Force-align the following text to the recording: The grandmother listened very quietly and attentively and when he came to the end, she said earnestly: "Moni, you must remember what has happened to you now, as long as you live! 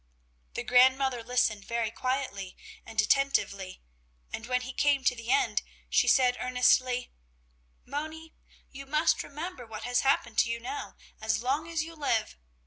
The 0.55 0.63
grandmother 0.63 1.21
listened 1.21 1.63
very 1.65 1.91
quietly 1.91 2.57
and 2.87 2.99
attentively 2.99 3.83
and 4.33 4.47
when 4.47 4.61
he 4.61 4.73
came 4.73 5.03
to 5.03 5.13
the 5.15 5.29
end, 5.29 5.61
she 5.91 6.07
said 6.07 6.37
earnestly: 6.39 7.11
"Moni, 7.85 8.33
you 8.71 8.87
must 8.87 9.21
remember 9.21 9.63
what 9.67 9.83
has 9.83 9.99
happened 10.01 10.39
to 10.39 10.49
you 10.49 10.59
now, 10.59 10.95
as 11.21 11.43
long 11.43 11.67
as 11.67 11.83
you 11.83 11.93
live! 11.93 12.35